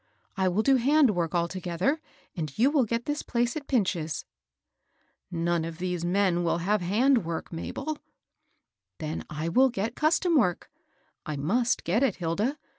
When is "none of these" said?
5.31-6.03